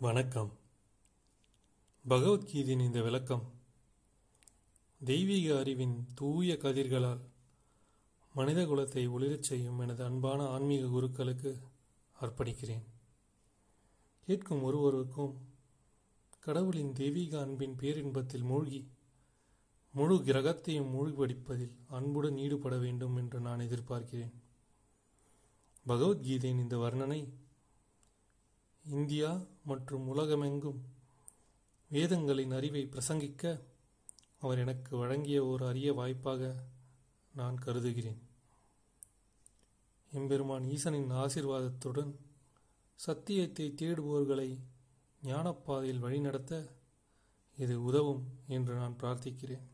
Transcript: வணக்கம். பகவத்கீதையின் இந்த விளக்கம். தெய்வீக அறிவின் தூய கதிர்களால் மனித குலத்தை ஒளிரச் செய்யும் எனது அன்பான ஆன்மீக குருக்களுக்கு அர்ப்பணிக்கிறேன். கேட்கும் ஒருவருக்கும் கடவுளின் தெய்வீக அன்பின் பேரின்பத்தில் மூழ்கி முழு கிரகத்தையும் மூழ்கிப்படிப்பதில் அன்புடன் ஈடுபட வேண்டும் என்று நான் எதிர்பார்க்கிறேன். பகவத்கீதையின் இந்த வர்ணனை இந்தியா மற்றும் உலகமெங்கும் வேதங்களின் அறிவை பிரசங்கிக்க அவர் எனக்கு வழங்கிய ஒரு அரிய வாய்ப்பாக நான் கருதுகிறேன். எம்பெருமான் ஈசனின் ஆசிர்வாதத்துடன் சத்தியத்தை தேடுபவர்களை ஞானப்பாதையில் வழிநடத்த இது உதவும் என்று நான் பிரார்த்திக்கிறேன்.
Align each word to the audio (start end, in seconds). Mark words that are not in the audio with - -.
வணக்கம். 0.00 0.52
பகவத்கீதையின் 2.08 2.84
இந்த 2.84 3.02
விளக்கம். 3.02 3.52
தெய்வீக 5.04 5.58
அறிவின் 5.58 6.06
தூய 6.14 6.54
கதிர்களால் 6.54 7.20
மனித 8.34 8.64
குலத்தை 8.64 9.08
ஒளிரச் 9.08 9.42
செய்யும் 9.42 9.78
எனது 9.78 10.04
அன்பான 10.04 10.46
ஆன்மீக 10.46 10.86
குருக்களுக்கு 10.86 11.60
அர்ப்பணிக்கிறேன். 12.20 12.84
கேட்கும் 14.26 14.62
ஒருவருக்கும் 14.62 15.48
கடவுளின் 16.40 16.92
தெய்வீக 16.92 17.40
அன்பின் 17.40 17.76
பேரின்பத்தில் 17.76 18.42
மூழ்கி 18.42 18.88
முழு 19.92 20.16
கிரகத்தையும் 20.16 20.90
மூழ்கிப்படிப்பதில் 20.90 21.74
அன்புடன் 21.86 22.38
ஈடுபட 22.38 22.76
வேண்டும் 22.76 23.16
என்று 23.16 23.40
நான் 23.40 23.58
எதிர்பார்க்கிறேன். 23.58 24.34
பகவத்கீதையின் 25.88 26.60
இந்த 26.60 26.76
வர்ணனை 26.76 27.28
இந்தியா 28.90 29.40
மற்றும் 29.64 30.06
உலகமெங்கும் 30.08 30.78
வேதங்களின் 31.90 32.50
அறிவை 32.50 32.88
பிரசங்கிக்க 32.92 33.60
அவர் 34.38 34.58
எனக்கு 34.58 34.96
வழங்கிய 34.96 35.46
ஒரு 35.46 35.66
அரிய 35.66 35.92
வாய்ப்பாக 35.92 36.54
நான் 37.34 37.58
கருதுகிறேன். 37.58 38.20
எம்பெருமான் 40.12 40.64
ஈசனின் 40.64 41.10
ஆசிர்வாதத்துடன் 41.12 42.12
சத்தியத்தை 42.94 43.74
தேடுபவர்களை 43.76 44.58
ஞானப்பாதையில் 45.22 45.98
வழிநடத்த 45.98 46.68
இது 47.56 47.82
உதவும் 47.82 48.24
என்று 48.48 48.74
நான் 48.74 48.96
பிரார்த்திக்கிறேன். 49.00 49.66